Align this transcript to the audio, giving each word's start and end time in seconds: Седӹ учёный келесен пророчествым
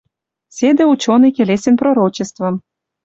Седӹ 0.55 0.83
учёный 0.93 1.33
келесен 1.37 1.75
пророчествым 1.81 2.55